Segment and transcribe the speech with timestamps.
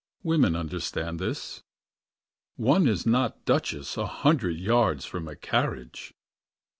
[0.23, 1.61] Women understand this.
[2.55, 6.15] One is not duchess A hundred yards from a carriage.